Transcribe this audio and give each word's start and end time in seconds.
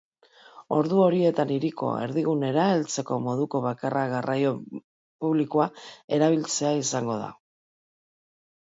Ordu 0.77 1.01
horietan, 1.07 1.51
hiriko 1.55 1.89
erdigunera 2.05 2.63
heltzeko 2.77 3.19
moduko 3.27 3.63
bakarra 3.69 4.07
garraio 4.15 4.55
publikoa 4.73 5.71
erabiltzea 6.19 6.75
izango 6.83 7.21
da. 7.25 7.31